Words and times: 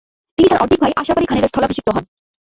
তিনি 0.37 0.47
তার 0.49 0.61
অর্ধেক 0.63 0.79
ভাই 0.81 0.93
আশরাফ 0.95 1.17
আলী 1.17 1.27
খানের 1.29 1.49
স্থলাভিষিক্ত 1.51 1.89
হন। 1.95 2.03